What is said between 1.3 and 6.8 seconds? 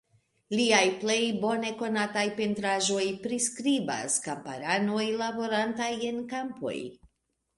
bone konataj pentraĵoj priskribas kamparanoj laborantaj en kampoj.